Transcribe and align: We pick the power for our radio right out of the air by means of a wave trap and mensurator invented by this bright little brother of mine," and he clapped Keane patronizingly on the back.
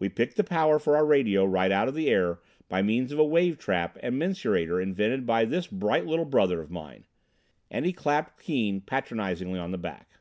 We 0.00 0.08
pick 0.08 0.34
the 0.34 0.42
power 0.42 0.76
for 0.80 0.96
our 0.96 1.06
radio 1.06 1.44
right 1.44 1.70
out 1.70 1.86
of 1.86 1.94
the 1.94 2.10
air 2.10 2.40
by 2.68 2.82
means 2.82 3.12
of 3.12 3.20
a 3.20 3.24
wave 3.24 3.58
trap 3.60 3.96
and 4.02 4.18
mensurator 4.20 4.80
invented 4.82 5.24
by 5.24 5.44
this 5.44 5.68
bright 5.68 6.04
little 6.04 6.24
brother 6.24 6.60
of 6.60 6.68
mine," 6.72 7.04
and 7.70 7.86
he 7.86 7.92
clapped 7.92 8.42
Keane 8.42 8.80
patronizingly 8.80 9.60
on 9.60 9.70
the 9.70 9.78
back. 9.78 10.18